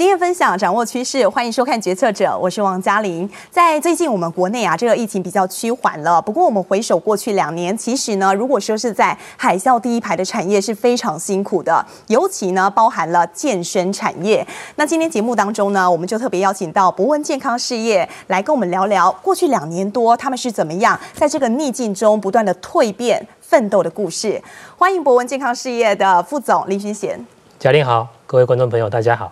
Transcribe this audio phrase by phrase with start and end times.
[0.00, 3.28] 经验分享，掌握趋势，欢迎收看《决策者》，我是王嘉玲。
[3.50, 6.22] 在最近我们国内啊，这个疫情比较趋缓了。
[6.22, 14.42] 不过我们回首过去两年，其实呢，如果说是在海啸第一排的产业是非常辛苦的，尤其呢包含了健身产业。
[14.76, 24.42] 那今天节目当中呢，我们就特别邀请到博文健康事业来跟我们聊聊过去两年多他们是怎么样在这个逆境中不断的蜕变奋斗的故事。
[24.78, 27.22] 欢迎博文健康事业的副总林勋贤。
[27.58, 29.30] 嘉玲好，各位观众朋友大家好。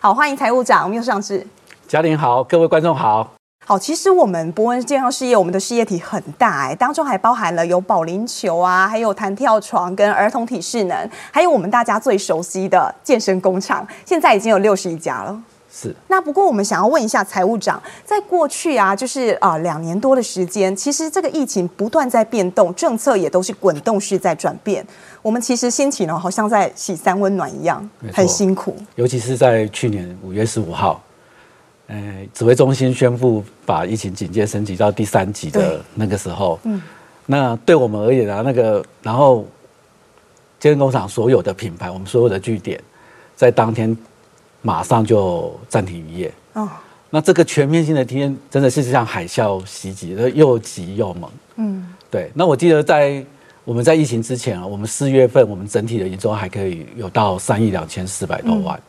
[0.00, 1.44] 好，欢迎财务长缪尚志。
[1.88, 3.32] 嘉玲好，各位观众好。
[3.66, 15.42] 好，其实我们博文健康事业，我们的事业体很大哎，当中还包含了有保龄球啊，还有弹跳床跟儿童体适能，还有我们大家最熟悉的健身工厂，现在已经有六十一家了。
[15.68, 15.94] 是。
[16.06, 24.86] 那不过我们想要问一下财务长，在过去啊，就是啊两年多的时间，其实这个疫情不断在变动，政策也都是滚动式在转变。
[25.20, 28.76] 我们其实心情呢，好像在洗三温暖一样，很辛苦。
[28.94, 31.02] 尤其是在去年五月十五号，
[31.88, 36.80] 呃，指挥中心宣布把疫情警戒升级到第三级的那个时候，嗯，
[37.26, 39.44] 那对我们而言啊，那个然后
[40.60, 42.80] 健身工厂所有的品牌，我们所有的据点，
[43.34, 43.96] 在当天
[44.62, 46.32] 马上就暂停营业。
[46.52, 46.68] 哦，
[47.10, 51.30] 那这个全面性的体验真的是像海啸袭击，又急又猛。
[51.56, 52.30] 嗯，对。
[52.34, 53.24] 那我记得在。
[53.68, 58.80] 我们在疫情之前啊，我们四月份我们整体的营收还可以有到三亿两千四百多万，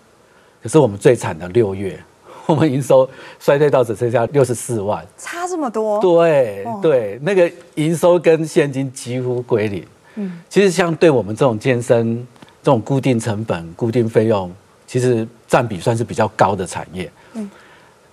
[0.64, 2.02] 可是我们最惨的六月，
[2.48, 3.08] 我们营收
[3.42, 6.00] 衰退到只剩下六十四万，差这么多？
[6.00, 9.86] 对对，那个营收跟现金几乎归零。
[10.16, 12.26] 嗯，其实像对我们这种健身
[12.64, 14.50] 这种固定成本、固定费用，
[14.88, 17.12] 其实占比算是比较高的产业。
[17.34, 17.52] 嗯。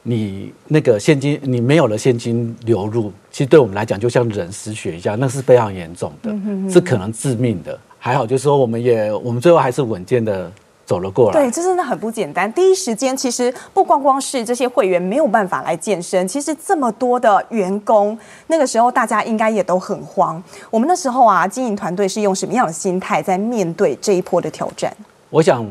[0.09, 6.31] 你那个现金，你没有了现金流入，其实对我们来讲，就像人失血一样，那是非常严重的，
[6.73, 7.77] 是可能致命的。
[7.98, 10.48] 还好，就是说我们也，我们最后还是稳健的
[10.85, 11.43] 走了过来。
[11.43, 12.53] 对，这真的很不简单。
[12.53, 20.41] 第一时间，其实不光光是这些会员没有办法来健身，其实这么多的员工，那个时候大家应该也都很慌。
[20.70, 24.97] 我们那时候啊，经营团队是用什么样的心态在面对这一波的挑战？
[25.30, 25.67] 我想。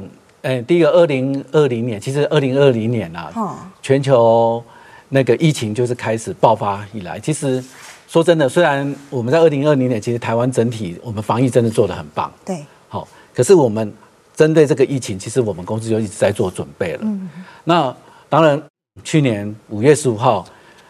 [0.45, 4.63] 哎，第一个，二零二零年，其实二零二零年啊，全球
[5.09, 7.63] 那个疫情就是开始爆发以来，其实
[8.07, 13.91] 说真的，虽然我们在二零二零年，其实台湾整体我们防疫真的做得很棒，对，好，可是我们
[14.35, 16.99] 针对这个疫情，其实我们公司就一直在做准备了。
[17.01, 17.27] 嗯，
[17.63, 17.95] 那
[18.29, 18.61] 当然，
[19.03, 20.45] 去年五月十五号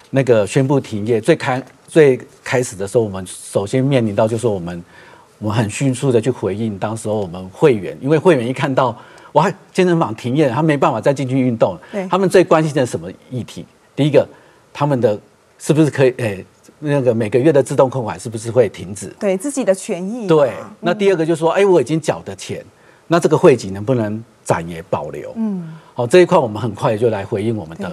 [0.09, 4.83] 那个宣布停业，最开最开始的时候，我们首先面临到就是我们
[5.39, 8.93] 我们很迅速的去回应，当时候我们会员，因为会员一看到。
[9.35, 9.51] 哇！
[9.71, 11.81] 健身房停业，他没办法再进去运动了。
[11.91, 13.65] 对，他们最关心的什么议题？
[13.95, 14.25] 第一个，
[14.73, 15.19] 他们的
[15.59, 16.09] 是不是可以？
[16.17, 16.45] 诶、欸，
[16.79, 19.07] 那个每个月的自动扣款是不是会停止？
[19.19, 20.25] 对自己的权益。
[20.25, 20.51] 对。
[20.79, 22.63] 那第二个就是说，哎、欸，我已经缴的钱，
[23.07, 25.33] 那这个会籍能不能暂也保留？
[25.35, 25.73] 嗯。
[25.93, 27.91] 好，这一块我们很快就来回应我们的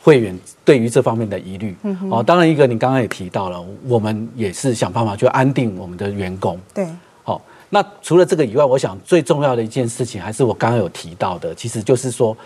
[0.00, 1.76] 会员对于这方面的疑虑。
[1.82, 2.08] 嗯。
[2.08, 6.56] 哦，当然一个你刚刚也提到了，我们也是想办法去安定我们的员工。
[6.72, 6.86] 对。
[7.74, 12.36] 那除了这个以外，我想最重要的一件事情，还是我刚刚有提到的，其实就是说，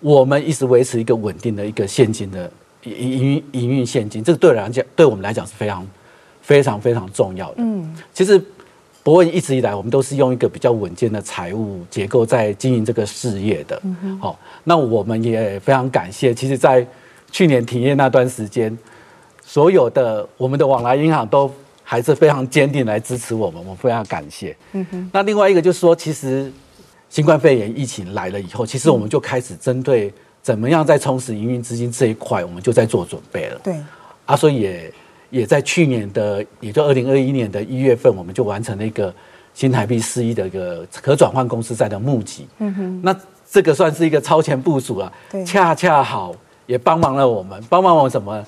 [0.00, 2.50] 我们一直维持一个稳定的一个现金的
[2.82, 5.86] 营营营运现金，这个对我来讲，对我们来讲是非常
[6.40, 7.58] 非常非常重要的。
[7.58, 8.44] 嗯，其实
[9.04, 13.80] 博文一直以来，我们都是用一个比较稳健的财务结构在经营这个事业的。
[13.84, 16.84] 嗯，好，那我们也非常感谢，其实，在
[17.30, 18.76] 去年停业那段时间，
[19.46, 21.48] 所有的我们的往来银行都。
[21.92, 24.56] 还是非常坚定来支持我们， 我们非常感谢。
[24.72, 25.10] 嗯哼。
[25.12, 26.50] 那另外一个就是说，其实
[27.10, 30.10] 新冠肺炎疫情来了以后，其实我们就开始针对
[30.40, 33.60] 怎么样在充实营运资金这一块，我们就在做准备了。
[33.62, 33.74] 对。
[34.24, 34.94] 啊，所以也
[35.28, 39.14] 也在去年的，也就二零二一年的一月份，我们就完成了一个
[39.52, 42.48] 新台币四亿的一个可转换公司债的募集。
[42.60, 43.00] 嗯哼。
[43.04, 43.14] 那
[43.50, 45.12] 这个算是一个超前部署啊。
[45.30, 45.44] 对。
[45.44, 48.42] 恰恰好也帮忙了我们，帮忙我们什么？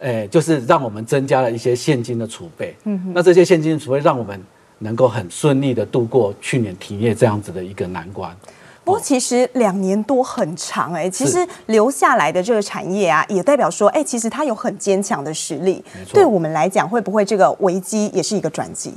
[0.00, 2.74] 哎，就是让我们增加了一些现金的储备。
[2.84, 4.40] 嗯哼，那这些现金的储备让我们
[4.78, 8.34] 能够很顺利的度过去年停业这样子的一个难关。
[8.82, 15.84] 不过其实两年多很长哎，其实留下来的这个产业啊，也代表说，哎，其实它有很坚强的实力。
[16.12, 18.94] 对我们来讲，会不会这个危机也是一个转机？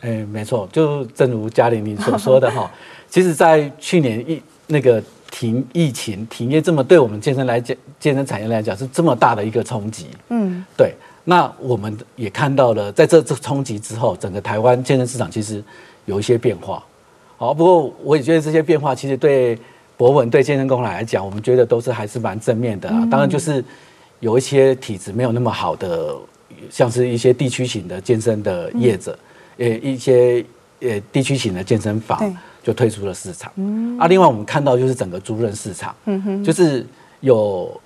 [0.00, 2.70] 哎，没错，就正如嘉玲你所说的哈，
[3.10, 5.02] 其实，在去年一那个。
[5.34, 10.06] 停疫情停业这么对我们健身来讲，健身产业来讲是这么大的一个冲击。
[10.28, 10.94] 嗯，对。
[11.24, 15.60] 那我们也看到了，在这这冲击之后，整个台湾健身市场其实
[16.04, 16.84] 有一些变化。
[17.36, 19.58] 好，不过我也觉得这些变化其实对
[19.96, 23.04] 博文对健身工厂来讲，我们觉得都是还是蛮正面的啊。
[23.10, 23.64] 当然，就是
[24.20, 26.14] 有一些体质没有那么好的，
[26.70, 29.18] 像是一些地区型的健身的业者，
[29.56, 30.46] 呃，一些
[30.78, 32.32] 呃地区型的健身房。
[32.64, 33.52] 就退出了市场。
[33.54, 36.84] 嗯，啊，另外我们看到就是整个租赁市场，嗯哼，就是
[37.20, 37.80] 有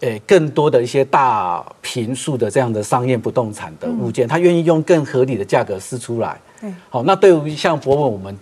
[0.00, 6.38] 诶更多的一些大平数的这样的商业不动产的物件，他愿意用更合理的价格释出来。
[6.90, 8.36] 好，那对于像博文我们。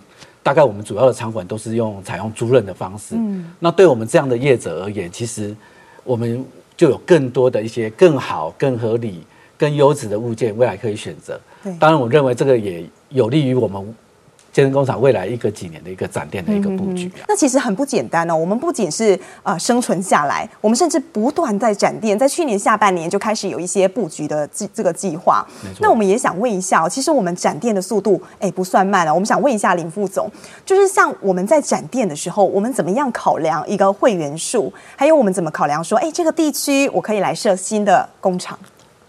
[0.45, 3.15] 大概我们主要的场馆都是用采用租赁的方式。
[3.15, 5.55] 嗯，那对我们这样的业者而言，其实
[6.03, 9.23] 我们就有更多的一些更好、更合理、
[9.57, 11.39] 更优质的物件，未来可以选择。
[11.63, 13.95] 对，当然，我认为这个也有利于我们。
[14.53, 18.35] 健身工厂未来一个几年的一个展店的一个布局、啊、那其实很不简单哦。
[18.35, 25.43] 我们不仅是呃生存下来，我们甚至不断在展店，在去年下半年就开始有一些布局的计这个计划。
[25.63, 25.79] 没错。
[25.81, 29.11] 那我们也想问一下，其实我们展店的速度哎不算慢了。
[29.11, 30.29] 我们想问一下林副总，
[30.63, 38.59] 就是像我们在展店的时候，我们怎么样考量一个会员数，还有我们怎么考量说，哎这个地区我可以来设新的工厂？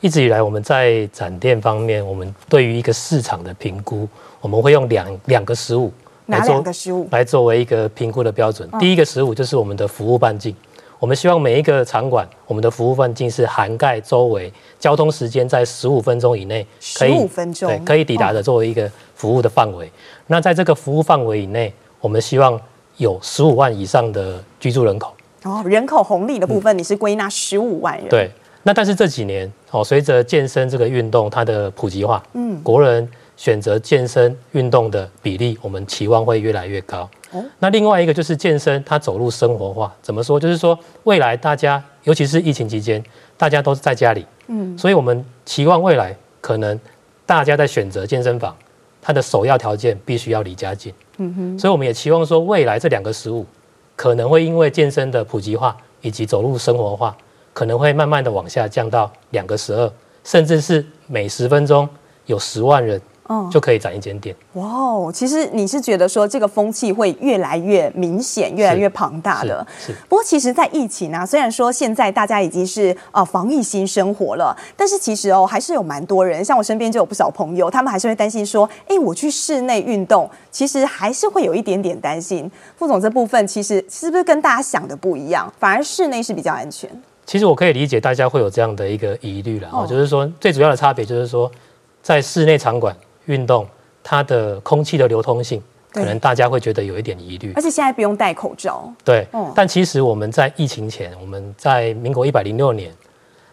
[0.00, 4.08] 一直以来我们在展店方面，我们对于一个市场的评估。
[4.44, 5.90] 我们会用两两个十五
[6.26, 6.62] 来做
[7.10, 8.68] 来作为一个评估的标准。
[8.78, 10.54] 第一个十五就是我们的服务半径，
[10.98, 16.66] 我们希望每一个场馆，我们的服务半径是涵盖周围交通时间在十五分钟以内，
[16.98, 17.26] 可以
[17.58, 19.90] 对可以抵达的作为一个服务的范围。
[20.26, 22.60] 那在这个服务范围以内，我们希望
[22.98, 25.14] 有十五万以上的居住人口。
[25.44, 28.10] 哦，人口红利的部分你是归纳十五万人。
[28.10, 28.30] 对，
[28.64, 33.08] 那但是这几年哦，随着健身这个运动它的普及化，嗯，国人。
[33.36, 37.08] 选择健身运动的比例，我们期望会越来越高。
[37.58, 39.92] 那另外一个就是健身，它走入生活化。
[40.00, 40.38] 怎么说？
[40.38, 43.02] 就是说未来大家，尤其是疫情期间，
[43.36, 46.78] 大家都是在家里，嗯，所以我们期望未来可能
[47.26, 48.56] 大家在选择健身房，
[49.02, 50.94] 它的首要条件必须要离家近。
[51.16, 53.44] 嗯哼，所以我们也期望说，未来这两个十五
[53.96, 57.16] 可能会因为健身的普及化以及走入生活化，
[57.52, 59.92] 可能会慢慢的往下降到两个十二，
[60.22, 61.88] 甚至是每十分钟
[62.26, 63.00] 有十万人。
[63.28, 64.34] 嗯，就可以展一间店。
[64.54, 69.66] 哇哦，其实你是觉得说这个风气会越来越明显、越来越庞大的。
[69.78, 69.92] 是。
[69.92, 82.50] 是，不过其实，在疫情啊，虽然说现在大家已经是呃防疫新生活了，但是其实哦，还是有蛮多人，像我身边就有不少朋友，他们还是会担心说，哎，我去室内运动，其实还是会有一点点担心。
[82.76, 85.50] 副总这部分其实是不是跟大家想的不一样？
[85.58, 86.90] 反而室内是比较安全。
[87.24, 91.50] 其实我可以理解大家会有这样的一个疑虑了，哦，就是说最主要的差别就是说，
[92.02, 92.94] 在室内场馆。
[93.26, 93.66] 运动，
[94.02, 95.62] 它的空气的流通性，
[95.92, 97.52] 可能大家会觉得有一点疑虑。
[97.54, 98.92] 而且现在不用戴口罩。
[99.04, 102.92] 对，但其实我们在疫情前，我们在民国一百零六年，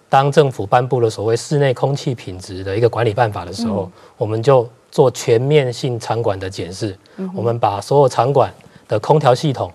[0.09, 6.97] 当政府颁布了所谓室内空气品质的一个管理办法的时候，我们就做全面性场馆的检视。
[7.33, 8.53] 我们把所有场馆
[8.87, 9.71] 的空调系统、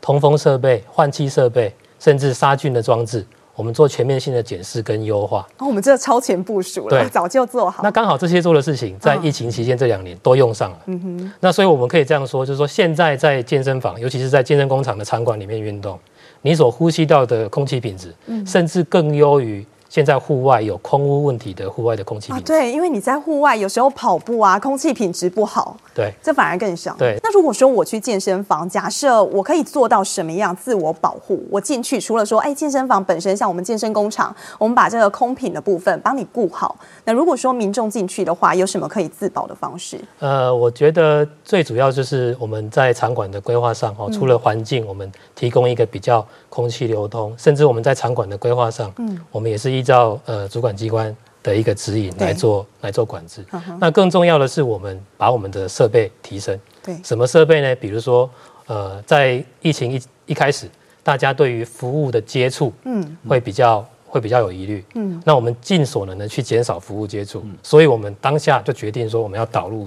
[0.00, 3.26] 通风设备、换气设备，甚至杀菌的装置。
[3.54, 7.82] 我们做全面性的检视跟优化，哦，我们这个超前部署了，早就做好。
[7.82, 10.78] 那刚好这些做的事情，在疫情期间这两年都用上了。
[10.86, 11.32] 嗯哼。
[11.40, 15.98] 那所以我们可以这样说，就是说现在在健身房，尤其是在健身工厂的场馆里面运动，
[16.42, 18.14] 你所呼吸到的空气品质，
[18.46, 19.64] 甚至更优于。
[19.94, 26.96] 现在户外有空污问题的户外的空气品质，啊，对，因为你在户外有时候跑步啊，空气品质不好，对，这反而更少。
[26.98, 31.46] 对，那如果说我去健身房，假设我可以做到什么样自我保护？
[31.48, 36.76] 我进去除了说，哎，健身房本身像我们健身工厂，我们把这个空品的部分帮你顾好。
[37.04, 40.00] 那如果说民众进去的话，有什么可以自保的方式？
[40.18, 49.83] 呃，我觉得最主要就是我们在场馆的规划上，哦，除了环境，我们提供一个比较空气流通，甚至我们在场馆的规划上，嗯，我们也是一。
[49.84, 53.44] 依照呃主管机关的一个指引来做来做管制。
[53.78, 56.58] 那更重要的是，我们把我们的设备提升。
[56.82, 57.74] 对，什么设备呢？
[57.74, 58.28] 比如说，
[58.64, 60.66] 呃，在疫情一一开始，
[61.02, 64.82] 大家对于服务的接触，嗯，会比较会比较有疑虑。
[64.94, 67.44] 嗯，那我们尽所能的去减少服务接触。
[67.62, 69.86] 所以我们当下就决定说，我们要导入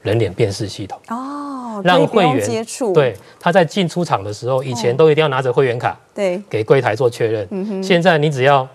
[0.00, 0.98] 人脸辨识系统。
[1.10, 2.94] 哦，让会员接触。
[2.94, 7.46] 对，他在进出场的时候，以前都一定要拿着会员卡，对，给柜台做确认。
[7.50, 8.66] 嗯哼，现在你只要。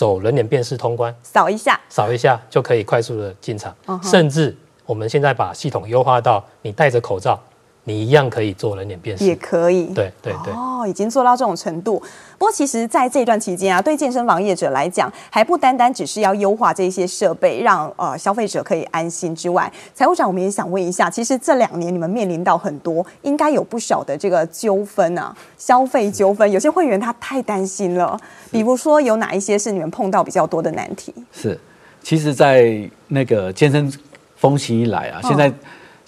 [0.00, 3.76] 走人脸辨识通关，扫一下，扫一下就可以快速的进场。
[3.84, 4.02] Uh.
[4.10, 7.38] 甚至我们现在把系统优化到，你戴着口罩，
[7.84, 9.86] 你一样可以做人脸辨识，也可以。
[9.94, 10.52] 对对对。
[10.52, 11.98] 哦，已经做到这种程度。
[12.38, 28.18] 不过，其实在这段期间啊，对健身房业者来讲，还不单单只是要优化这些设备，让呃消费者可以安心之外，财务长我们也想问一下，其实这两年你们面临到很多，应该有不少的这个纠纷啊，消费纠纷，有些会员他太担心了。
[28.50, 31.14] 比如说，有哪一些是你们碰到比较多的难题？
[31.32, 31.58] 是，
[32.02, 33.90] 其实，在那个健身
[34.36, 35.48] 风行一来啊，现在。
[35.48, 35.54] 哦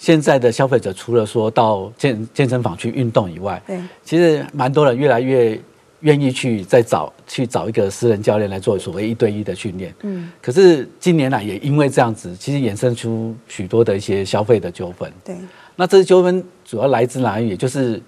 [0.03, 5.57] 现在的消费者除了说到健健身房去运动以外，对，其实蛮多人越来越
[6.01, 9.95] 愿意去再找去找一个私人教练来做所谓一对一的训练。
[10.01, 15.09] 嗯，可是近年来也因为这样子，其实衍生出许多的一些消费的纠纷。
[15.23, 15.37] 对，
[15.77, 17.47] 那这些纠纷主要来自哪里？
[17.47, 18.01] 也就是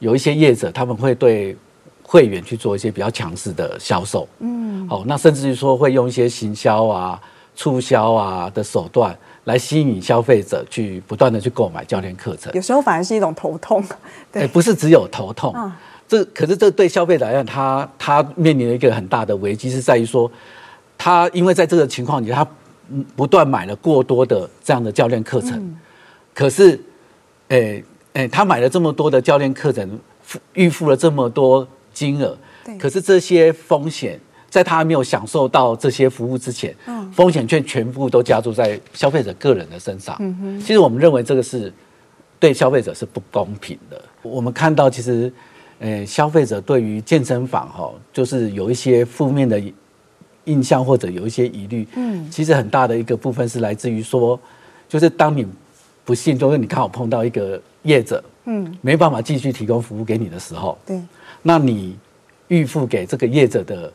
[0.00, 1.56] 有一些业者他们会对
[2.02, 7.18] 会员去做一些比较强势的销售，嗯，好，那甚至于说会用一些行销啊、
[7.56, 12.52] 促销啊的手段来吸引消费者去不断的去购买教练课程。
[12.52, 13.82] 有时候反而是一种头痛，
[14.30, 15.72] 对，欸、不是只有头痛，嗯、
[16.06, 20.30] 这可是这对消费者来讲，他他面临了一个很大的危机，是在于说，
[20.96, 22.46] 他因为在这个情况里，他
[23.16, 25.76] 不断买了过多的这样的教练课程，嗯、
[26.34, 26.74] 可是，
[27.48, 29.98] 哎、欸、哎、欸，他买了这么多的教练课程，
[30.52, 31.66] 预付了这么多。
[31.90, 32.38] 金额，
[32.78, 40.16] 可是这些风险在他还没有享受到这些服务之前，嗯风险却全部都加注在消费者个人的身上。
[40.20, 41.72] 嗯其实我们认为这个是
[42.38, 44.00] 对消费者是不公平的。
[44.22, 45.32] 我们看到，其实，
[45.80, 49.60] 呃，消费者对于健身房哈，就是有一些负面的
[50.44, 51.86] 印象或者有一些疑虑。
[51.94, 54.38] 嗯，其实很大的一个部分是来自于说，
[54.88, 55.46] 就是当你
[56.04, 61.00] 不幸，就是你刚好碰到一个业者，嗯，没办法继续提供服务给你的时候，对。
[61.42, 61.96] 那你
[62.48, 63.92] 预付给这个业者的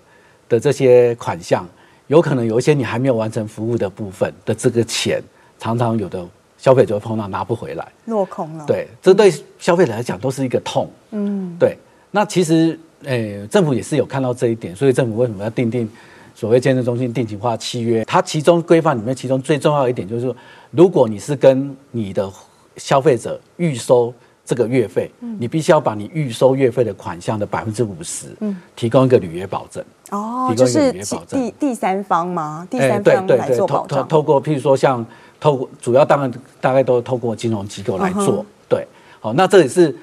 [0.49, 1.67] 的这些款项，
[2.07, 5.21] 有可能有一些你还没有完成服务的部分的这个钱，
[5.57, 6.25] 常常有的
[6.57, 8.65] 消费者会碰到拿不回来，落空了。
[8.65, 10.89] 对，这对消费者来讲都是一个痛。
[11.11, 11.77] 嗯，对。
[12.11, 15.89] 那其实，诶，政府也是有看到这一点，所以政府为什么要订定
[16.35, 18.05] 所谓健身中心定型化契约？
[18.05, 20.35] 它其中规范里面，其中最重要一点就是说，
[20.71, 22.31] 如果你是跟你的
[22.77, 24.13] 消费者预收。
[24.45, 25.09] 这个月费，
[25.39, 28.27] 你必须要把你预收月费的款项的百分之五十，
[28.75, 29.81] 提供一个履约保证。
[30.11, 30.91] 哦，就是
[31.29, 32.67] 第第三方吗？
[32.69, 33.99] 第三方来做保障。
[33.99, 35.05] 透透过，譬如说像
[35.39, 38.45] 透过主要当然大概都透过金融机构来做。
[38.67, 38.85] 对，
[39.21, 39.95] 好，那这也是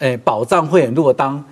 [0.00, 1.42] 诶保障会员，如果当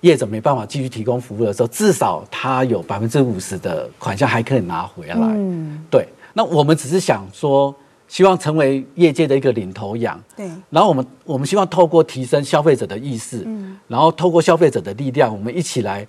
[0.00, 5.16] 业者没办法继续提供服务的时候，至少他有百分之五十的款项还可以拿回来。
[5.20, 6.08] 嗯，对。
[6.32, 7.74] 那我们只是想说。
[8.12, 10.46] 希望成为业界的一个领头羊，对。
[10.68, 16.06] 然后我们我们希望透过提升消费者的意识，嗯，然后透过消费者的力量，我们一起来，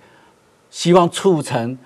[0.70, 1.78] 希望促成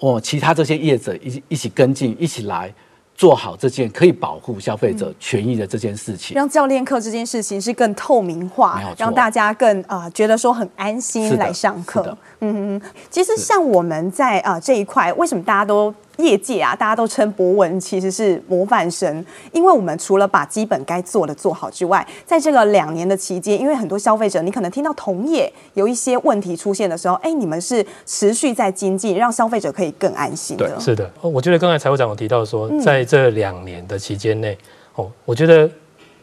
[0.00, 2.72] 我其他这些业者一一起跟进，一起来
[3.14, 12.16] 做好这件可以保护消费者权益的这件事情，让教练课这件事情是更透明化，让大家更啊、呃、觉得说很安心来上课。
[12.40, 15.94] 嗯哼，其实像我们在啊、呃、这一块，为什么大家都？
[16.18, 30.68] 业界啊，大家都称博文其实是模范生，因为我们除了把基本该做的做好之外，在这个两年的期间，因为很多消费者，你可能听到同业有一些问题出现的时候，哎，你们是持续在精进，让消费者可以更安心的。
[30.68, 34.58] 对，是的，我觉得刚才财务长有提到说，在这两年的期间内，
[34.96, 35.70] 哦，我觉得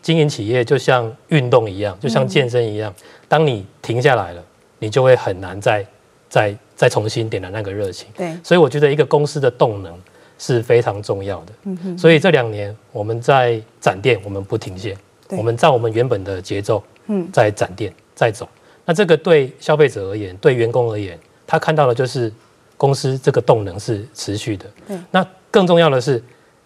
[0.01, 2.93] 经营企业就像运动一样，就像健身一样，
[3.27, 4.43] 当你停下来了，
[4.79, 5.85] 你就会很难再
[6.29, 6.53] 再。
[6.75, 9.98] 再重新点燃那个热情，对，所以我觉得一个公司的动能
[10.38, 11.53] 是非常重要的。
[11.63, 14.96] 嗯哼，所以这两年我们在展店，我们不停歇，
[15.29, 18.48] 我们照我们原本的节奏，嗯，在展店在走。
[18.84, 21.17] 那这个对消费者而言，对员工而言，
[21.48, 22.32] 他看到的就是
[22.75, 24.65] 公司这个动能是持续的。
[24.88, 26.22] 对，那更重要的是，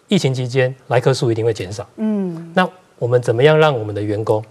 [0.08, 1.88] 疫情期间来客数一定会减少。
[1.96, 4.44] 嗯，那我们怎么样让我们的员工，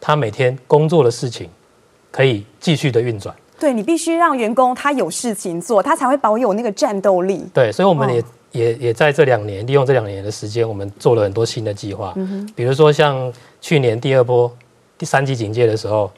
[0.00, 1.50] 他每天工作的事情
[2.12, 3.34] 可以继续的运转？
[3.58, 7.42] 对，你必须让员工他有事情做，他才会保有那个战斗力。
[7.54, 12.12] 对，所以我们也、哦、也也在这两年利用这两年的时间，我们做了很多新的计划。
[12.16, 14.54] 嗯哼，比如说像去年第二波
[14.98, 16.10] 第三级警戒的时候，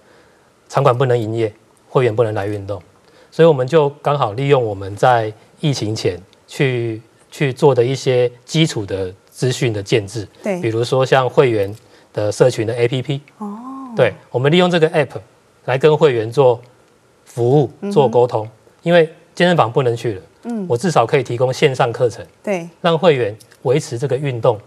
[0.68, 1.52] 场馆不能营业，
[1.88, 2.82] 会员不能来运动，
[3.30, 10.26] 所以我们就刚好利用我们在疫情前去去做的一些基础的资讯的建制。
[10.42, 11.72] 对，比如说像会员
[12.12, 13.20] 的社群的 APP。
[13.38, 13.58] 哦，
[13.94, 15.20] 对，我们利用这个 App
[15.66, 16.60] 来跟会员做。
[17.38, 18.48] 服务做沟通，
[18.82, 24.58] 因为健身房不能去了，嗯，我至少可以提供线上课程，对，让会员维持这个运动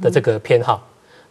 [0.00, 0.80] 的这个偏好。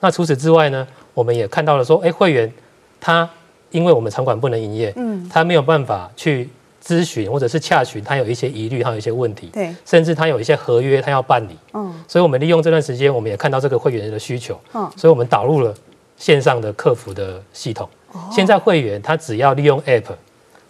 [0.02, 2.52] 那除此之外呢，我们也看到了说，哎，会员
[3.00, 3.30] 他
[3.72, 6.50] 因为我们场馆不能营业，嗯，他没有办法去
[6.86, 15.74] 咨询或者是洽询，他有一些疑虑，他有一些问题，对，甚至他有一些合约他要办理，嗯，所以我们利用这段时间，我们也看到这个会员的需求，嗯，所以我们导入了
[16.18, 17.88] 线上的客服的系统。
[18.30, 20.04] 现在会员他只要利用 App。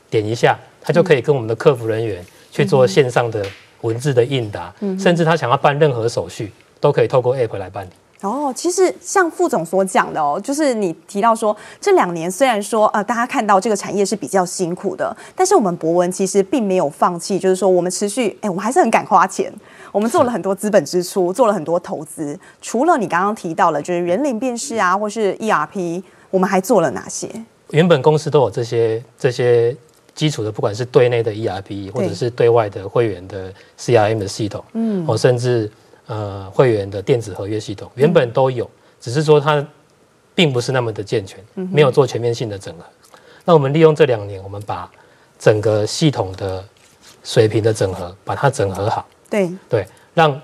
[0.09, 3.45] 点一下，他就可以跟我们的客服人员去做线上的
[3.81, 7.89] 文字的应答，甚至他想要办任何手续，都可以透过 App 来办理。
[8.21, 19.49] 哦，其实像副总所讲的哦，就是你提到说这两年虽然说呃大家看到这个产业是比较辛苦的，但是我们博文其实并没有放弃，就是说我们持续哎，我们还是很敢花钱，
[19.93, 22.37] 我们做了很多资本支出，做了很多投资。
[22.61, 27.29] 除了你刚刚提到了就是人脸辨识啊，或是 ERP，我们还做了哪些？
[27.69, 29.73] 原本公司都有这些这些。
[30.19, 35.71] 基础的，不管是对内的 ERP，或者是对外的会员的 CRM 的系统，嗯，或甚至
[36.07, 39.65] 呃会员的电子合约系统，原本都有，只是说它
[40.35, 42.83] 并不是那么的健全，没有做全面性的整合。
[43.45, 44.91] 那我们利用这两年，我们把
[45.39, 46.61] 整个系统的
[47.23, 49.07] 水平的整合，把它整合好。
[49.29, 50.37] 对对，让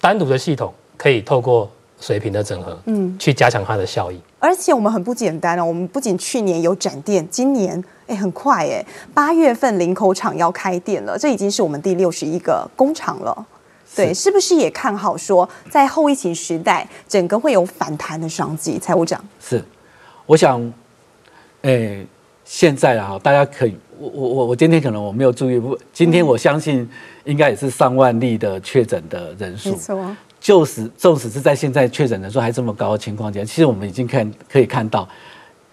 [0.00, 4.20] 单独的系统可以透过水平的整合，嗯，去加强它的效益。
[4.44, 8.84] 而且我们很不简单哦，我们不仅去年有展店，今年哎很快哎，
[9.14, 13.46] 八月份林口厂要开店了，这已经是我们第六十一个工厂了。
[13.96, 18.78] 对，是不是也看好说在后疫情时代，整个会有反弹的商机？
[18.78, 19.64] 财务长是，
[20.26, 20.60] 我想，
[21.62, 22.04] 哎，
[22.44, 26.86] 现在啊，大家可以，我我我我今天可能我没有注意，不，今天我相信
[27.24, 29.70] 应该也是上万例的确诊的人数。
[29.70, 30.16] 没错。
[30.44, 35.08] 就是，纵使是在现在确诊人数还这么高的情况下，其实我们已经看可以看到，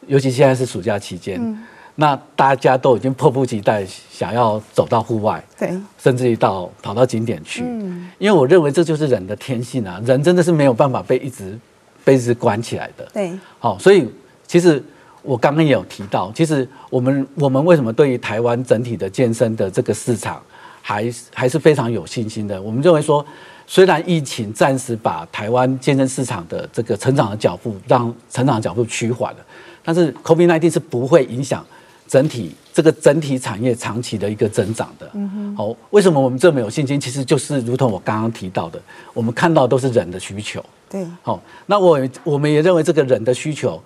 [0.07, 1.61] 尤其现在是暑假期间，嗯、
[1.95, 11.59] 那大家都已经迫不及待想要走到户外，对，甚至于到跑到景点去，嗯，因为我认为这就是人的天性啊，人真的是没有办法被一直
[12.05, 14.07] 被一直关起来的，对，好，所以
[14.47, 14.81] 其实
[15.21, 20.41] 我刚刚也有提到，其实我们我们为什么对于台湾整体的健身的这个市场
[20.81, 23.25] 还还是非常有信心的，我们认为说。
[23.71, 29.39] 虽然疫情暂时把台湾健身市场的这个成长的脚步让成长的脚步趋缓了，
[29.81, 31.65] 但是 COVID-19 是不会影响
[32.05, 35.09] 整体这个整体产业长期的一个增长的。
[35.13, 36.99] 嗯好，为什么我们这么有信心？
[36.99, 38.81] 其实就是如同我刚刚提到的，
[39.13, 40.61] 我们看到都是人的需求。
[40.89, 41.07] 对。
[41.21, 43.81] 好，那我我们也认为这个人的需求，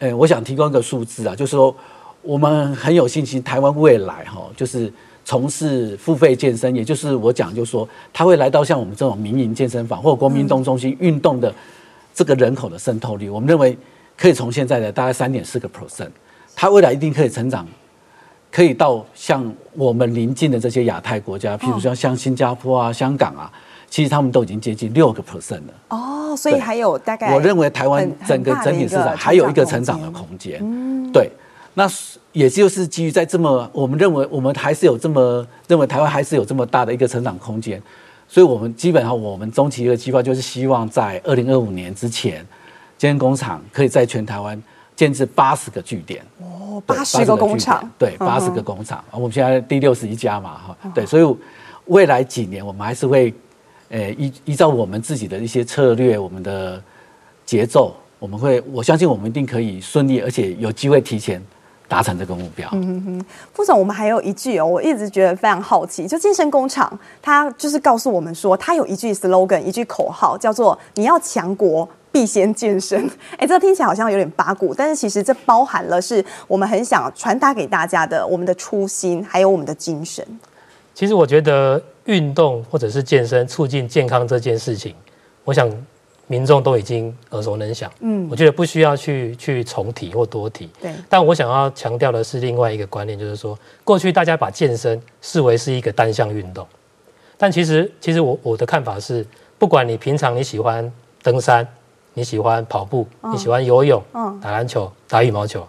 [0.00, 1.74] 诶，我想提供一个数字啊，就是说
[2.20, 4.92] 我们很有信心，台湾未来哈，就是。
[5.24, 11.54] 从事付费健身，也就是我讲，就是说他会来到像我们这种民营健身房或者国民运动中心运动的
[12.12, 13.76] 这个人口的渗透率，我们认为
[14.18, 16.10] 可以从现在的大概三点四个 percent，
[16.56, 17.66] 它未来一定可以成长，
[18.50, 23.50] 可以到像我们邻近的这些亚太国家，譬如说像新加坡啊、香港啊，
[23.88, 25.74] 其实他们都已经接近六个 percent 了。
[25.90, 30.58] 哦，所以还有大概，我认为台湾整个整体市场还有一个成长的空间。
[30.60, 31.30] 嗯，对。
[31.74, 31.90] 那
[32.32, 37.82] 也就是基于在这么，我们认为我们还是有这么认为台湾还是有这么大的一个成长空间，
[38.28, 42.46] 所以我们基本上我们中期的计划就是希望在二零二五年之前，
[42.98, 44.62] 健身工厂可以在全台湾
[44.94, 46.22] 建制八十个据点。
[46.40, 48.98] 哦，八十个工厂，对，八十个工厂。
[49.10, 51.36] 啊，我们现在第六十一家嘛，哈，对，所以
[51.86, 53.32] 未来几年我们还是会，
[53.88, 56.82] 呃，依依照我们自己的一些策略，我们的
[57.46, 61.42] 节奏，我们会，我相信我们一定可以顺利，而且有机会提前。
[61.92, 62.66] 达成这个目标。
[62.72, 73.06] 嗯哼哼，副总，我们还有一句哦，我一直觉得非常好奇，就健身工厂，他就是告诉我们说，他有一句 slogan，一句口号，叫做“你要强国，必先健身”。
[73.36, 80.26] 哎，这听起来好像有点八股，但是其实这包含了是我们很想传达给大家的我们的初心，还有我们的精神。
[80.94, 84.94] 其实我觉得运动或者是健身促进健康这件事情，
[85.44, 85.70] 我想。
[86.32, 90.90] 民众都已经耳熟能详，嗯，我觉得不需要去去重提或多提，对。
[91.06, 96.66] 但我想要强调的是另外一个观念，就是说，过去大家把健身视为是一个单项运动，
[97.36, 99.26] 但其实，其实我我的看法是，
[99.58, 100.90] 不管你平常你喜欢
[101.22, 101.68] 登山，
[102.14, 104.02] 你喜欢跑步，你喜欢游泳，
[104.40, 105.68] 打篮球，打羽毛球，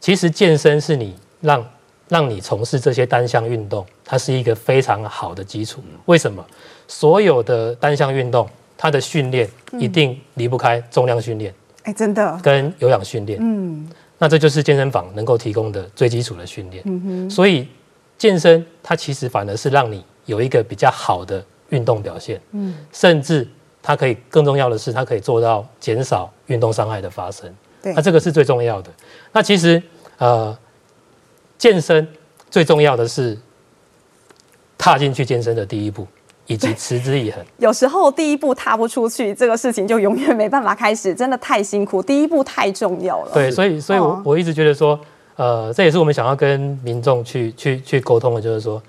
[0.00, 1.64] 其实健身是你让
[2.08, 5.80] 让你从事这些单项运动，它是一个非常好的基础。
[6.06, 6.44] 为什么？
[6.88, 8.48] 所有的单项运动。
[8.76, 12.38] 他的训练一定离不开重量训练，哎，真的。
[12.42, 17.66] 跟有氧训练，嗯，那这就是健身房能够提供的最基础的训练，嗯哼，所以
[18.18, 23.48] 健身它其实反而是让你有一个比较好的运动表现，嗯，甚至
[23.82, 27.50] 它可以更重要的是，它可以做到减少运动伤害的发生，
[27.82, 28.90] 对，那这个是最重要的。
[29.32, 29.82] 那其实
[30.18, 30.56] 呃，
[31.56, 32.06] 健身
[32.50, 33.38] 最重要的是
[34.76, 36.06] 踏进去健身的第一步。
[36.46, 37.44] 以及持之以恒。
[37.58, 42.02] 有时候第一步踏不出去，这个事情就永远没办法开始，真的太辛苦。
[42.02, 43.30] 第一步太重要了。
[43.34, 44.98] 对，所以，所以我我一直觉得说，
[45.36, 48.80] 呃，这也是我们想要跟民众去去去沟通的，就是说，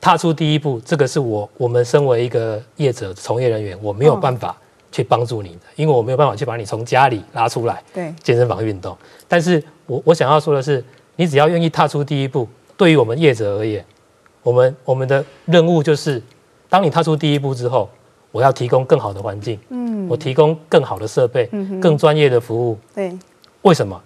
[0.00, 4.56] 踏出第一步，这个是我我们身为一个业者从业人员，我没有办法
[4.90, 8.96] 去帮助你的，因为我没有办法去把你从家里拉出来，对，健身房运动。
[9.28, 10.82] 但是我我想要说的是，
[11.16, 13.84] 你只要愿意踏出第一步，对于我们业者而言，
[14.42, 16.22] 我们我们的任务就是。
[16.68, 17.88] 当你踏出第一步之后，
[18.32, 23.16] 我要提供更好的环境，嗯，我提供更好的设备，嗯，更专业的服务，对，
[23.62, 24.00] 为什么？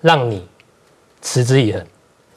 [0.00, 0.46] 让你
[1.22, 1.84] 持之以恒，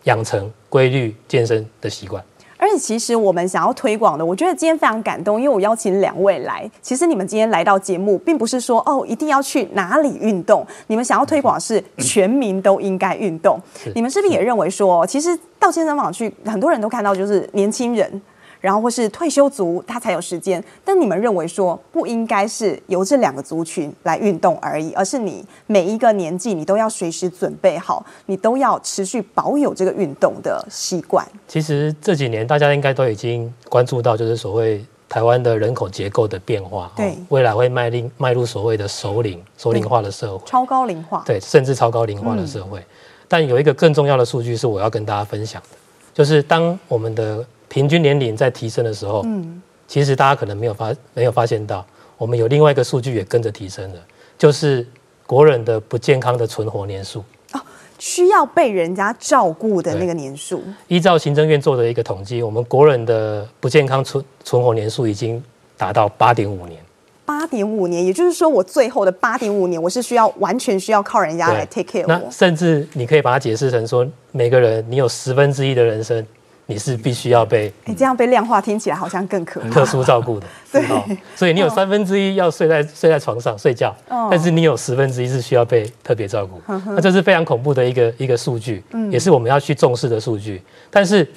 [0.04, 2.24] 养成规律健身的习惯。
[2.58, 6.70] 而且，其实我们想要推广的，我觉得今天非常感动，因为我邀请两位来。
[6.82, 13.60] 其实你们今天来到节目，并不是说哦一定要去哪里运动，你们想要推广是全民都应该运动。
[13.96, 18.22] 你们是不是也认为说，其实到健身房去，很多人都看到就是年轻人。
[18.64, 20.64] 然后或是退休族他才有时间。
[20.86, 31.28] 但你们认为说不应该是由这两个族群来运动而已，而是你每一个年纪你都要随时准备好，你都要持续保有这个运动的习惯。
[31.46, 42.80] 其实这几年大家应该都已经关注到，就是所谓台湾的人口结构的变化，对，未来会迈令迈入所谓的首领首领化的社会，超高龄化，对，甚至超高龄化的社会。
[42.80, 42.86] 嗯
[43.26, 45.78] 但有一个更重要的数据是我要跟大家分享的，
[46.14, 51.84] 就是当我们的平均年龄在提升的时候，嗯，其实大家可能没有发没有发现到，
[52.20, 54.00] 我们有另外一个数据也跟着提升了，
[54.38, 54.88] 就是
[55.26, 57.60] 国人的不健康的存活年数哦，
[57.98, 60.62] 需要被人家照顾的那个年数。
[60.88, 65.44] 依照行政院做的一个统计，我们国人的不健康存存活年数已经
[65.76, 66.80] 达到八点五年。
[67.26, 72.08] 八点五年，也就是说，我最后的八点五年，我是需要完全需要靠人家来 take care 我。
[72.08, 76.24] 那甚至你可以把它解释成说，每个人你有十分之一的人生，
[76.66, 79.70] 你是必须要被你这样被量化，听起来好像更可怕。
[79.70, 81.18] 特殊照顾的， 对。
[81.36, 86.62] 所以你有三分之一要睡在睡在床上睡觉，但是你有十分之一是需要被特别照顾。
[86.88, 90.62] 那这是非常恐怖的一个一个数据，也是我们要去重视的数据。
[90.90, 91.30] 但是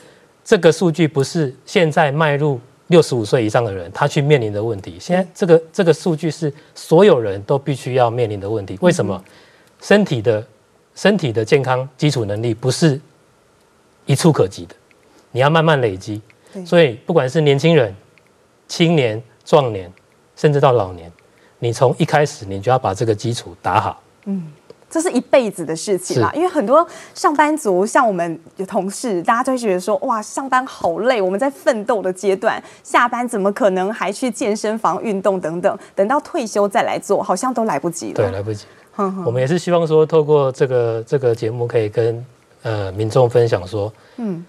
[0.45, 2.61] 这个数据不是现在迈入。
[2.89, 8.79] 六十五岁以上的人，他去面临的问题，现在这个这个数据是所有人都必须要面临的问题。
[8.81, 9.21] 为什么？
[9.81, 10.47] 身体的
[10.95, 13.01] 身体的健康基础能力不是
[14.05, 14.75] 一触可及的，
[15.37, 16.23] 你要慢慢累积。
[16.65, 17.95] 所以，不管是年轻人、
[18.67, 19.93] 青年、壮年，
[20.35, 21.13] 甚至到老年，
[21.59, 24.03] 你从一开始你就要把这个基础打好。
[24.25, 24.51] 嗯。
[24.89, 35.79] 这是一辈子的事情啦，因为很多上班族，像我们有同事，大家都会觉得说，哇，上班好累，我们在奋斗的阶段，下班怎么可能还去健身房运动等等？
[35.95, 38.15] 等到退休再来做，好像都来不及了。
[38.15, 38.65] 对，来不及。
[39.27, 42.25] 我们也是希望说，透过这个这个节目，可以跟
[42.63, 44.43] 呃民众分享说，嗯。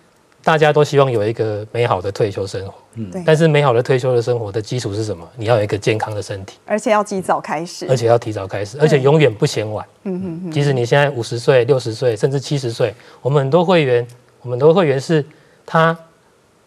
[0.48, 5.28] 大家都希望有一个美好的退休生活，嗯，但是美好的退休的生活的基础是什么？
[5.36, 9.86] 你要有一个健康的身体，而且要及早开始，而且要提早开始，而且永远不嫌晚。
[10.04, 10.52] 嗯嗯嗯。
[10.54, 14.08] 即使你现在五十岁、六十岁，甚至七十岁，我们很多会员，
[14.42, 15.22] 我们很多会员是
[15.66, 15.98] 他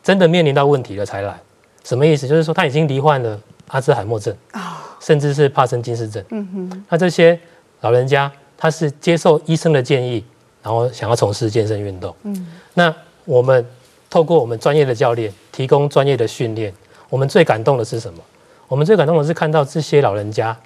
[0.02, 1.40] 真的面临到问题了才来。
[1.82, 2.28] 什么意思？
[2.28, 6.22] 就是说他已经罹患了阿兹海默症啊，甚至是帕森金氏症。
[6.28, 6.84] 嗯哼。
[6.90, 7.40] 那这些
[7.80, 10.22] 老人家，他是接受医生的建议，
[10.62, 12.14] 然后想要从事健身运动。
[12.24, 12.46] 嗯。
[12.74, 12.94] 那
[13.30, 13.64] 我们
[14.10, 16.74] 透过我们专业的教练提供专业的训练，
[17.08, 18.18] 我们最感动的是什么？
[18.66, 20.56] 我们最感动的是看到这些老人家，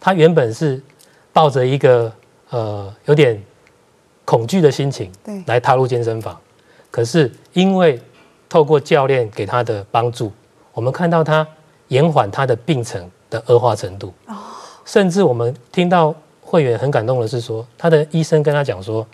[0.00, 0.82] 他原本是
[1.30, 2.10] 抱着一个
[2.48, 3.38] 呃有点
[4.24, 5.12] 恐惧的心情
[5.44, 6.40] 来踏入健身房，
[6.90, 8.00] 可是因为
[8.48, 10.32] 透过教练给他的帮助，
[10.72, 11.46] 我们看到他
[11.88, 14.14] 延缓他的病程的恶化程度，
[14.86, 19.06] 甚至我们听到会员很感动的是说，他的医生跟他讲说，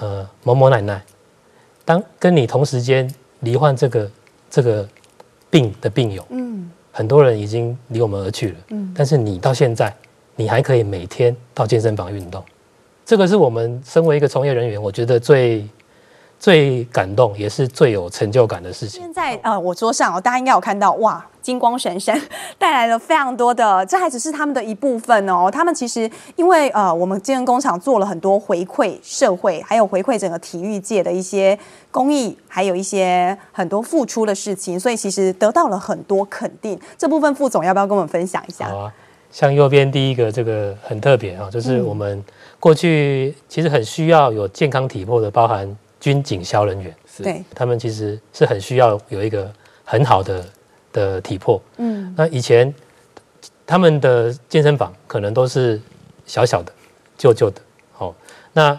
[0.00, 1.04] 呃某某奶奶。
[1.86, 4.10] 当跟你同时间罹患这个
[4.50, 4.86] 这个
[5.48, 9.90] 病的病友，嗯，很多人已经离我们而去了，嗯，但是你到现在，
[10.34, 12.44] 你还可以每天到健身房运动，
[13.06, 15.66] 这个是我们身为一个从业人员，我觉得最。
[16.38, 19.00] 最感动也是最有成就感的事情。
[19.00, 22.20] 现在呃，我桌上哦，大家应该有看到哇，金光闪闪，
[22.58, 25.50] 带来了非常多的，这还只是他们的一部分哦。
[25.50, 31.58] 他们其实因为呃，我们健身工厂做了很多回馈社会，还有回馈整个体育界的一些
[31.90, 36.78] 公益，还有一些很多付出的事情，所以其实得到了很多肯定。
[36.98, 38.68] 这部分副总要不要跟我们分享一下？
[38.68, 38.92] 好啊，
[39.32, 42.22] 像右边第一个这个很特别啊，就是我们
[42.60, 45.76] 过去其实很需要有健康体魄的，包含。
[45.98, 49.50] 军警消人员是，对，他们其实是很需要有一个
[49.84, 50.44] 很好的
[50.92, 51.60] 的体魄。
[51.78, 52.72] 嗯，那以前
[53.66, 55.80] 他们的健身房可能都是
[56.26, 56.72] 小小的、
[57.16, 57.60] 旧旧的。
[57.92, 58.14] 好，
[58.52, 58.78] 那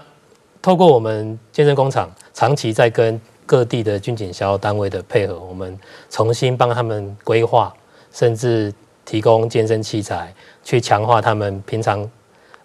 [0.62, 5.78] 透过我们健身工厂长期在跟各地的军警消单位的配合，我们
[6.10, 7.74] 重新帮他们规划，
[8.12, 12.10] 甚至提供健身器材，去强化他们平常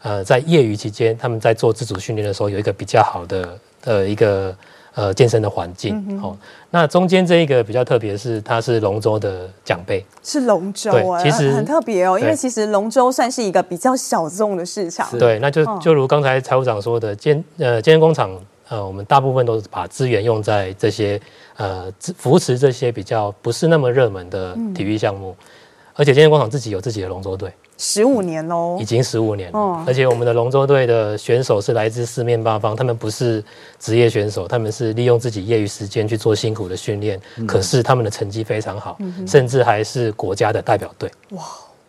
[0.03, 3.59] 呃在业余期间他们在做自主训练的时候有一个比较好的。
[3.83, 4.57] 的一个
[4.95, 6.37] 呃健身的环境，嗯、哦，
[6.71, 18.31] 那中间这一个比较特别，是它是龙舟的奖杯，是龙舟啊，其实很特别哦，因为其实龙舟算是一个比较小众的市场，对，那就就如刚才财务长说的，健呃健身工厂
[18.69, 21.21] 呃，我们大部分都是把资源用在这些
[21.59, 25.45] 呃扶持这些比较不是那么热门的体育项目，嗯、
[25.95, 27.53] 而且健身工厂自己有自己的龙舟队。
[27.79, 29.59] 十五年喽，已经十五年了。
[29.59, 33.43] 哦、而且我们的龙舟队的选手是来自四面八方，他们不是
[33.81, 37.21] 职业选手，他们是利用自己业余时间去做辛苦的训练。
[37.39, 41.11] 嗯、可是他们的成绩非常好，嗯、甚至还是国家的代表队。
[41.31, 41.43] 哇，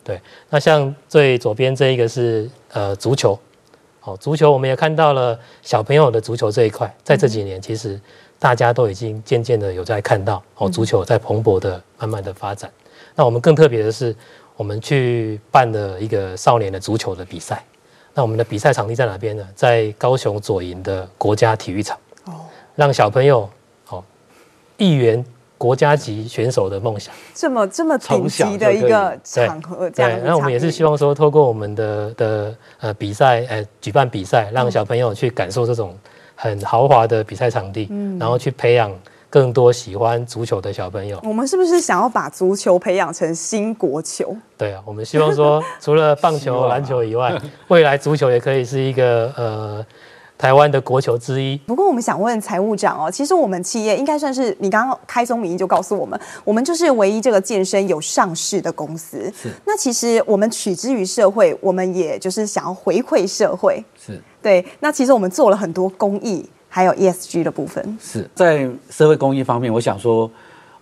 [0.04, 0.20] 对。
[0.50, 3.38] 那像最左边这一个是呃足球，
[4.04, 8.00] 哦，足球我们也看到了小朋友的足球这一块，在这几年其实
[8.40, 12.72] 大家都已经渐渐的有在看到哦，足球在蓬勃的慢慢的发展。
[13.16, 14.16] 那我们更特别的是，
[14.56, 17.64] 我们去办了一个少年的足球的比赛。
[18.14, 19.48] 那我们的比赛场地在哪边呢？
[19.56, 21.98] 在高雄左营的国家体育场。
[22.26, 22.34] 哦，
[22.76, 23.50] 让小朋友
[23.90, 24.04] 哦，
[24.78, 25.24] 一圆
[25.58, 27.14] 国家级选手的梦想。
[27.34, 30.12] 这么这么顶级的一个场合，这样。
[30.12, 35.98] 对，那我们也是希望说，透过我们的的呃比赛，呃举办比赛，让小朋友去感受这种
[36.36, 38.92] 很豪华的比赛场地，嗯，然后去培养。
[39.34, 44.38] 更多喜欢足球的小朋友，我们是不是想要把足球培养成新国球？
[44.56, 47.36] 对啊，我们希望说， 除了棒球、篮球以外，
[47.70, 49.84] 未来足球也可以是一个呃
[50.38, 51.58] 台湾的国球之一。
[51.66, 59.34] 不过，我们想问财务长哦，其实我们企业应该算是你刚刚开宗明义就告诉我们，我们就是唯一这个健身有上市的公司。
[59.36, 59.50] 是。
[59.66, 63.84] 那其实我们取之于社会，我们也就是想要回馈社会。
[64.00, 64.22] 是。
[64.44, 64.64] 对。
[64.80, 66.48] 那其实我们做了很多公益。
[66.76, 70.30] 还有 ESG 的部分是在社会公益方面，我想说，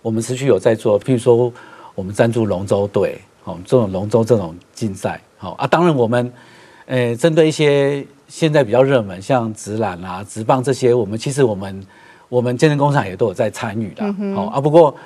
[0.00, 1.52] 我们持续有在做，譬如说
[1.94, 6.32] 我们赞助龙舟队，哦，这种龙舟这种竞赛，好啊，当然我们，
[6.86, 11.86] 呃，针对一些现在比较热门，像职篮啊、直棒这些，我们其实我们
[12.30, 14.96] 我们健身工厂也都有在参与的，好、嗯、啊，不过，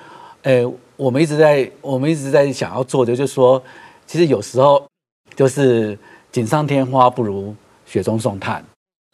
[0.42, 0.62] 呃，
[0.96, 3.60] 我们一直在我们一直在想要做的，就是说，
[4.06, 4.86] 其实有时候
[5.34, 5.98] 就是
[6.30, 7.52] 锦上添花不如
[7.84, 8.64] 雪中送炭，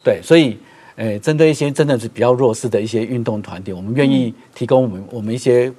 [0.03, 0.55] 对，所以。
[0.95, 5.71] 诶，针对一些真的是比较弱势的一些运动团体，我们愿意提供我们我们一些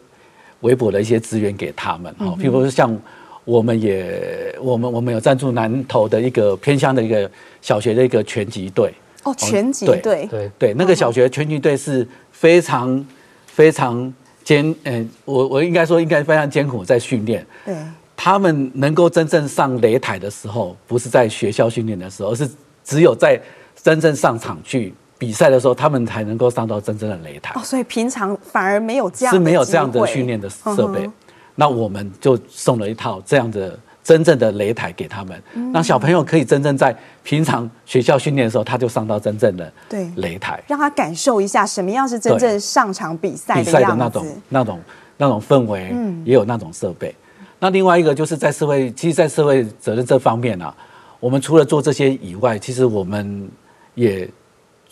[0.60, 2.14] 微薄的一些资源给他们。
[2.18, 2.96] 好，譬如说像
[3.44, 8.92] 我们也我们我们有赞助南投的一个偏乡的一个小学的一个拳击队。
[9.22, 10.00] 哦，拳击队。
[10.02, 13.06] 对对对，那个小学拳击队是非常
[13.46, 17.46] 非常艰，嗯，我我应该说应该非常艰苦在训练。
[17.64, 17.74] 对。
[18.16, 22.48] 他们能够真正上擂台的时候，不是在学校训练的时候，而是
[22.84, 23.38] 只有在
[23.82, 24.94] 真正上场去。
[25.24, 27.58] 比赛的时候，他们才能够上到真正的擂台。
[27.58, 31.08] 哦，所以平常反而没有这样是没有这样的训练的设备。
[31.54, 44.80] 那我们就送了一套这样的真正的擂台给他们，让小朋友可以真正在平常学校训练的时候，他就上到真正的对擂台，让他感受一下什么样是真正上场比赛比赛的，那种那种
[45.16, 47.14] 那种氛围，嗯也有那种设备。
[47.60, 50.74] 那另外一个就是在社会，其实，在社会责任这方面啊，
[51.20, 53.48] 我们除了做这些以外，其实我们
[53.94, 54.28] 也。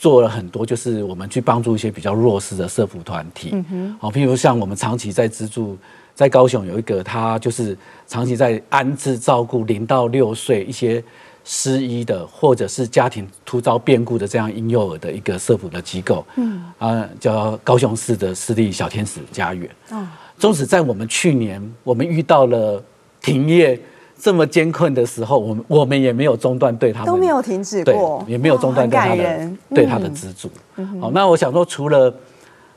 [0.03, 5.79] 做了很多，就是我们去帮助一些比较弱势的社福团体，嗯哼，好，譬如像我们长期在资助，
[6.13, 11.01] 在高雄有一个，他就是长期在安置照顾零到六岁一些
[11.45, 20.05] 失依的，或者是家庭突遭变故的这样婴幼儿的一个社福的机构，嗯，啊，叫高雄市的私立小天使家园，哦，
[20.37, 22.83] 纵使在我们去年，我们遇到了
[23.21, 23.79] 停业。
[24.23, 30.49] 这么艰困的时候，我们我们也没有中断对他们都没有停止过，也没有中断对他的、哦、对他的资助。
[30.77, 32.15] 嗯、好，那我想说，除了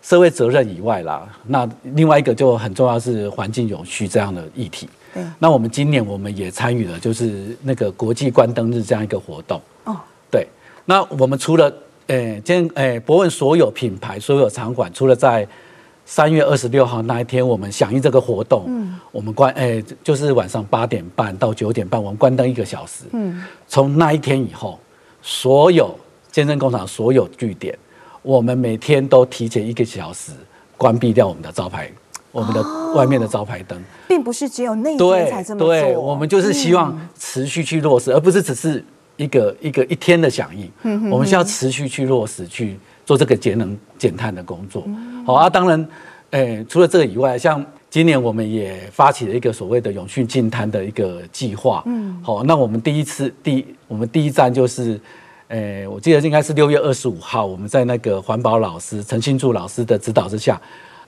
[0.02, 4.90] 社会责任以外啦，那另外一个就很重要是环境永续这样的议题。
[5.14, 9.62] 对，那我们今年我们也参与了，就是那个国际关灯日这样一个活动。
[9.84, 9.96] 哦，
[10.32, 10.48] 对，
[10.86, 11.72] 那我们除了
[12.08, 15.48] 诶，今诶，博问所有品牌、所有场馆，除了在
[16.06, 24.80] 三月二十六号那一天，我们响应这个活动，嗯，我们关，哎，就是晚上八点半到九点半，我们关灯一个小时，嗯，从那一天以后，
[25.24, 25.98] 所有
[26.32, 27.76] 健身工厂所有据点，
[28.22, 30.32] 我们每天都提前一个小时
[30.78, 31.92] 关闭掉我们的招牌，
[32.32, 32.64] 我们的
[32.94, 38.86] 外面的招牌灯，并不是只有那一天才这么做，对，我们就是希望持续去落实，而不是只是
[39.18, 42.78] 一个一个一天的响应，嗯，我们需要持续去落实去。
[43.06, 44.84] 做这个节能减碳的工作，
[45.26, 45.50] 好啊。
[45.50, 45.88] 当然，
[46.32, 51.84] 诶，除了这个以外，像今年我们也发起了一个所谓的永续净滩的一个计划。
[51.86, 55.00] 嗯，好，那我们第一次第我们第一站就是，
[55.48, 60.60] 诶，我记得应该是六月二十五号，我们在那个环保老师陈新柱老师的指导之下，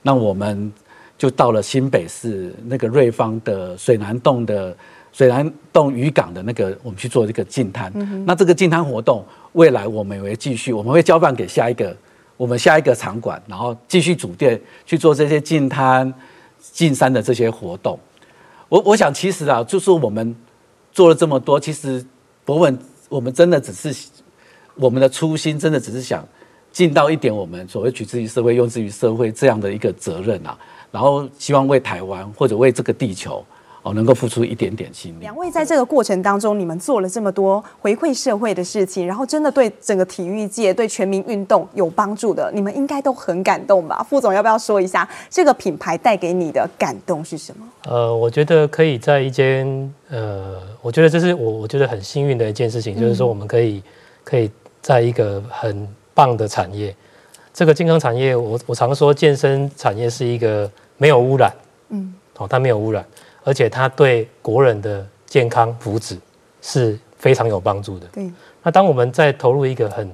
[0.02, 0.72] 那我们
[1.16, 4.76] 就到了新北市那个瑞芳的水南洞的
[5.12, 7.92] 水南洞渔港的那个，我们去做这个净滩。
[8.24, 9.24] 那这个净滩活动。
[9.52, 11.96] 未来我们也会继续，我们会交办给下一个，
[12.38, 16.10] 我们下一个场馆，然后继续组店去做这些进滩、
[16.72, 17.98] 进山的这些活动。
[18.70, 20.34] 我我想，其实啊，就是我们
[20.92, 22.02] 做了这么多，其实
[22.44, 24.08] 博文，我们真的只是
[24.76, 26.26] 我们的初心，真的只是想
[26.72, 30.56] 尽到一点我们所谓取之于社会、用之于社会这样的一个责任啊，
[30.92, 33.44] 然后希望为台湾或者为这个地球。
[33.92, 35.16] 能够付出一点点心力。
[35.20, 44.04] 两位在这个过程当中，你们做了这么多回馈社会的事情，然后真的对整个体育界、对全民运动有帮助的，你们应该都很感动吧？
[44.08, 47.66] 副总要不要说一下这个品牌带给你的感动是什么？
[47.84, 53.82] 呃，我觉得可以在一间呃，我觉得这是我我觉得很幸运的一件事情，嗯、就是说我们可以
[54.24, 56.94] 可以在一个很棒的产业。
[57.52, 61.52] 这个健康产业，我我常说健身产业是一个没有污染，
[61.88, 63.04] 嗯，哦，它没有污染，
[63.48, 66.18] 而且它对国人的健康福祉
[66.60, 68.06] 是非常有帮助的。
[68.12, 68.30] 对，
[68.62, 70.12] 那当我们在投入一个很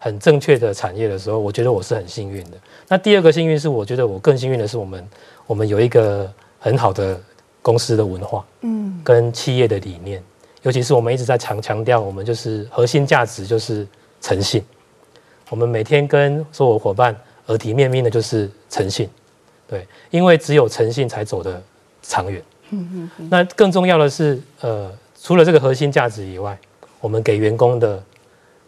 [0.00, 2.58] 很正确的产业的时候，我觉得我是很幸运的。
[2.88, 5.08] 那第二个幸运是，我觉得我更幸运的是，我们
[5.46, 7.16] 我们有一个很好的
[7.62, 10.20] 公司的文化，嗯，跟企业的理念，
[10.62, 13.86] 尤其是我们一直在强强调，我们就是核心价值就是
[14.20, 14.60] 诚信。
[15.50, 17.14] 我们每天跟所有伙伴
[17.46, 19.08] 耳提面命的就是诚信，
[19.68, 21.62] 对，因为只有诚信才走得
[22.02, 22.42] 长远。
[22.72, 23.28] 嗯嗯。
[23.30, 26.58] 那更重要的是，呃，除了这个核心价值以外，
[27.00, 28.02] 我们给员工的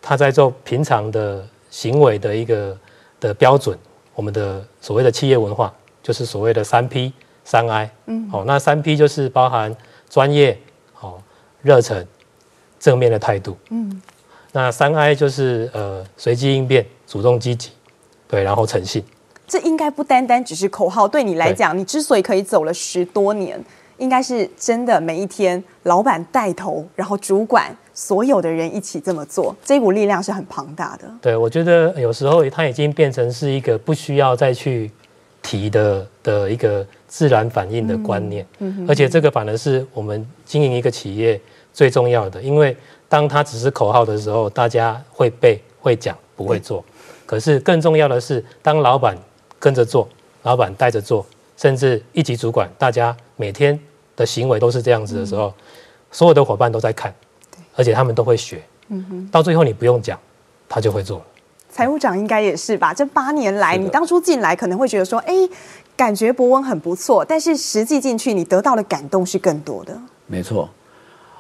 [0.01, 2.79] 他在做平常的行为的一个
[3.19, 3.77] 的标准，
[4.15, 7.13] 我们的所谓的企业文化就是所谓的三 P
[7.45, 7.91] 三 I。
[8.07, 8.29] 嗯。
[8.31, 9.77] 好，那三 P 就是包含
[10.09, 10.59] 专业、
[10.93, 11.21] 好
[11.63, 12.07] 热忱、
[12.79, 13.57] 正面的态度。
[13.71, 14.01] 嗯。
[14.53, 17.71] 那三 I 就是呃随机应变、主动积极，
[18.29, 19.05] 对，然后诚信。
[19.49, 23.61] 这应该不单单只是口号，对你来讲，你之所以可以走了十多年，
[23.99, 31.05] 应该是真的每一天老板带头，然后主管所有的人一起这么做，这股力量是很庞大的。
[31.21, 34.91] 对，我觉得有时候它已经变成是一个不需要再去
[35.43, 41.41] 提的的一个自然反应的观念，嗯嗯，而且这个反而是我们经营一个企业
[41.73, 42.77] 最重要的，因为。
[43.07, 46.85] 当它只是口号的时候，大家会背、会讲，不会做。
[47.25, 49.17] 可是更重要的是，当老板
[49.61, 50.09] 跟着做，
[50.43, 51.25] 老板带着做，
[51.57, 53.79] 甚至一级主管，大家每天
[54.17, 55.53] 的行为都是这样子的时候，
[56.11, 57.15] 所有的伙伴都在看，
[57.75, 58.63] 而且他们都会学。
[58.89, 60.19] 嗯哼，到最后你不用讲，
[60.69, 61.25] 他就会做了。
[61.71, 62.95] 财务长应该也是吧？
[62.95, 65.35] 这八年来，你当初进来可能会觉得说，哎，
[65.97, 69.99] 感觉博文很不错，但是实际进去，你得到的感动是更多的。
[70.27, 70.69] 没错。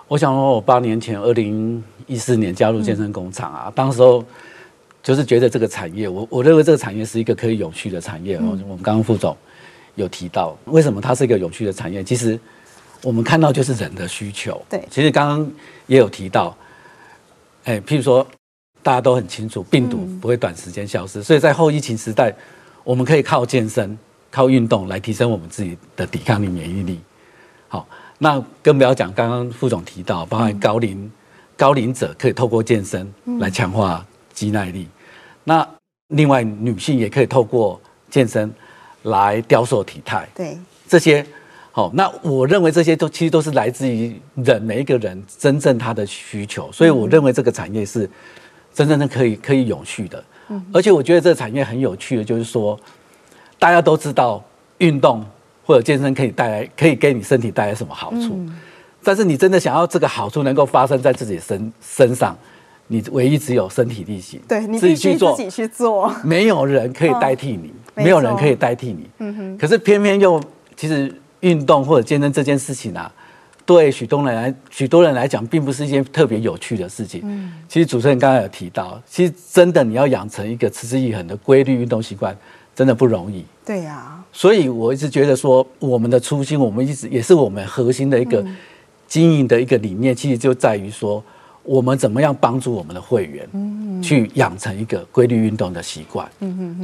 [0.08, 4.24] 我想说，我八年前，二零一四年加入健身工厂啊，当时候
[5.02, 8.36] 就是觉得这个产业，我我认为这个产业是一个可以永续的产业。
[8.38, 9.36] 我们刚刚副总
[9.94, 12.02] 有提到，为什么它是一个有趣的产业？
[12.02, 12.38] 其实
[13.02, 14.60] 我们看到就是人的需求。
[14.68, 15.52] 对，其实刚刚
[15.86, 16.56] 也有提到，
[17.64, 18.26] 哎，譬如说
[18.82, 22.34] 大家都很清楚，病毒不会短时间消失，所以在后疫情时代，
[22.82, 23.98] 我们可以靠健身、
[24.30, 27.00] 靠运动来提升我们自己的抵抗力、免疫力。
[27.68, 27.86] 好。
[28.16, 31.10] 那更不要讲，刚刚副总提到，包含高龄、
[31.56, 34.86] 高龄者可以透过健身来强化肌耐力。
[35.42, 35.68] 那
[36.14, 37.78] 另外女性也可以透过
[38.08, 38.50] 健身
[39.04, 40.28] 来雕塑体态。
[40.34, 41.24] 对，这些
[41.72, 41.90] 好。
[41.94, 48.08] 那我认为这些都其实都是来自于人每一个人真正他的需求，所以我认为这个产业是
[48.74, 50.22] 真正的可以可以永续的。
[50.48, 52.78] 嗯而且我觉得这个产业很有趣的，就是说
[53.58, 54.44] 大家都知道
[54.78, 55.24] 运动。
[55.66, 58.34] 或者健身可以带来，可以给你身体带来什么好处？
[58.34, 58.54] 嗯、
[59.02, 62.36] 但是你真的想要这个好处能够发生在自己身身上，
[62.88, 69.08] 你唯一只有身体力行，对，你自己去做，自己去做，没有人可以代替你，哦、没有人可以代替你。
[69.18, 69.58] 嗯哼。
[69.58, 70.40] 可是偏偏又，
[70.76, 73.10] 其实运动或者健身这件事情啊，
[73.64, 77.22] 对许多人来，许多人来讲，并不是一件特别有趣的事情。
[77.24, 77.52] 嗯。
[77.68, 82.36] 其实主持人刚才有提到，其实真的你要养成一个持之以恒的规律运动习惯，
[82.74, 83.44] 真的不容易。
[83.64, 84.24] 对呀、啊。
[84.30, 88.44] 所以我一直觉得说，我们的初心，我们一直也是我们核心的一个
[89.06, 91.22] 经营的一个理念，其实就在于说，
[91.64, 96.30] 我们怎么样帮助我们的会员，去养成一个规律运动的习惯。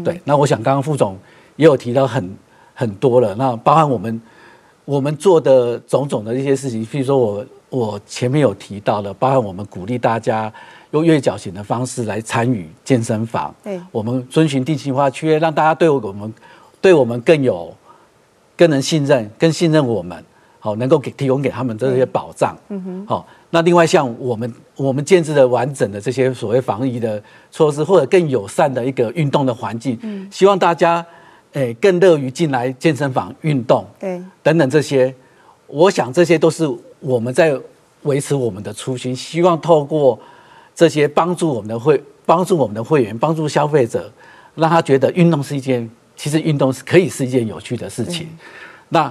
[0.03, 0.21] 对。
[0.25, 1.16] 那我想刚刚副总
[1.57, 2.35] 也有提到很
[2.75, 4.21] 很多了，那包含我们
[4.85, 10.53] 我们做的种种的一些事情，譬如说我我前面有提到的，包含我们鼓励大家
[10.90, 16.33] 用月缴型的方式来参与健身房，对，我们遵循定期化契约，让大家对我们。
[16.83, 17.77] 对我们更有、
[18.57, 20.25] 更能信任、更信任我们，
[20.59, 22.57] 好，能够给提供给他们这些保障。
[22.71, 23.07] 嗯哼。
[23.07, 31.05] 好，那另外像我们我们建置的完整的这些所谓防疫的措施，或者更友善的一个运动的环境，嗯，希望大家
[31.53, 35.15] 诶更乐于进来健身房运动，对，等等这些，
[35.67, 36.69] 我想这些都是
[37.01, 37.59] 我们在
[38.03, 40.19] 维持我们的初心，希望透过
[40.75, 44.11] 这些帮助我们的会帮助我们的会员，帮助消费者，
[44.55, 45.89] 让他觉得运动是一件。
[46.17, 48.29] 其实运动是可以是一件有趣的事情。
[48.91, 49.11] 那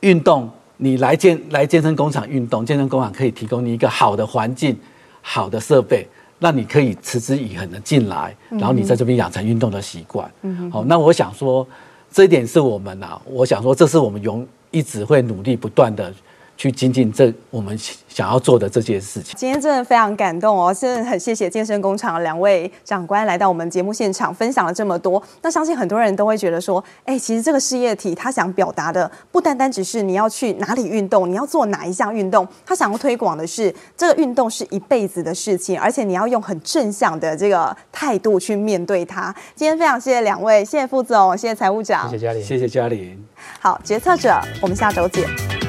[0.00, 4.76] 运动，你来健来健身工厂运动，健身工厂可以提供你一个好的环境、
[5.20, 6.06] 好的设备，
[6.38, 10.30] 让你可以持之以恒的进来，然后你在这边养成运动的习惯。
[10.70, 11.66] 好，那我想说，
[12.10, 16.14] 这一点是我们啊，我想说，这是我们永一直会努力不断的
[16.58, 17.78] 去精进这我们
[18.08, 19.32] 想要做的这件事情。
[19.36, 25.22] 今天真的非常感动哦，真的很谢谢健身工厂两位长官来到我们节目现场，分享了这么多。
[25.40, 39.32] 那相信很多人都会觉得说，哎，其实这个事业体他想表达的不单单只是你要去哪里运动，你要做哪一项运动，他想要推广的是这个运动是一辈子的事情，而且你要用很正向的这个态度去面对它。
[39.54, 43.24] 今天非常谢谢两位，谢谢副总，谢谢财务长，谢谢嘉玲，谢谢嘉玲。
[43.60, 45.67] 好，决策者，我们下周见。